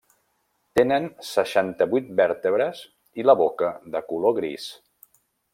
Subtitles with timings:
[0.79, 2.83] Tenen seixanta-vuit vèrtebres
[3.23, 4.71] i la boca de color gris.